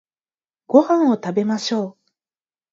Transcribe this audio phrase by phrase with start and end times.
[0.65, 1.97] ご飯を食べましょう